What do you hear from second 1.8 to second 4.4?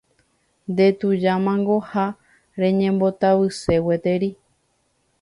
ha reñembotavyse gueteri